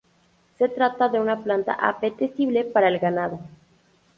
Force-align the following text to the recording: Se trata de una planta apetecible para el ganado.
Se 0.57 0.67
trata 0.67 1.09
de 1.09 1.19
una 1.21 1.43
planta 1.43 1.73
apetecible 1.73 2.63
para 2.63 2.87
el 2.87 2.97
ganado. 2.97 3.39